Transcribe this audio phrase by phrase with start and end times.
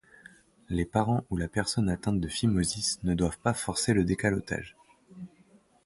[0.69, 4.75] Les parents ou la personne atteinte de phimosis ne doivent pas forcer le décalottage.